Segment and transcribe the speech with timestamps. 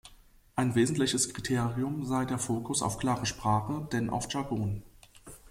[0.55, 4.81] Ein wesentliches Kriterium sei der Fokus auf klare Sprache denn auf Jargon.